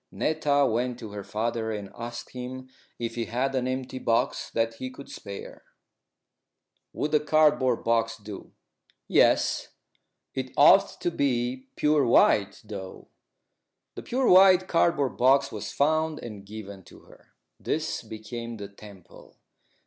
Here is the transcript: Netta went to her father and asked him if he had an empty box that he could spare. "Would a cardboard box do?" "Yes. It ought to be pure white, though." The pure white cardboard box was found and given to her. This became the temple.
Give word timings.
Netta 0.11 0.65
went 0.65 0.97
to 0.97 1.11
her 1.11 1.23
father 1.23 1.71
and 1.71 1.91
asked 1.95 2.31
him 2.31 2.69
if 2.97 3.13
he 3.13 3.25
had 3.25 3.53
an 3.53 3.67
empty 3.67 3.99
box 3.99 4.49
that 4.49 4.73
he 4.77 4.89
could 4.89 5.11
spare. 5.11 5.63
"Would 6.91 7.13
a 7.13 7.19
cardboard 7.19 7.83
box 7.83 8.17
do?" 8.17 8.51
"Yes. 9.07 9.67
It 10.33 10.53
ought 10.57 10.99
to 11.01 11.11
be 11.11 11.67
pure 11.75 12.03
white, 12.03 12.61
though." 12.63 13.09
The 13.93 14.01
pure 14.01 14.27
white 14.27 14.67
cardboard 14.67 15.17
box 15.17 15.51
was 15.51 15.71
found 15.71 16.17
and 16.23 16.47
given 16.47 16.83
to 16.85 17.01
her. 17.01 17.35
This 17.59 18.01
became 18.01 18.57
the 18.57 18.69
temple. 18.69 19.37